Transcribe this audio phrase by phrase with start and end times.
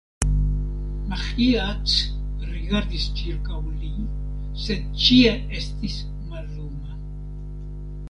[1.11, 1.93] Maĥiac
[2.55, 3.93] rigardis ĉirkaŭ li,
[4.65, 7.01] sed ĉie estis malluma.